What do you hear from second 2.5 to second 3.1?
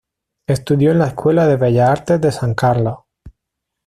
Carlos.